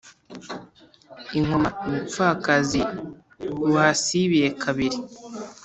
I 1.37 1.39
Nkoma 1.43 1.69
ubupfakazi 1.87 2.81
buhasibiye 3.67 4.47
kabiri. 4.61 4.97